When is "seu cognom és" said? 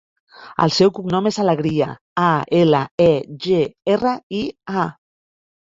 0.77-1.37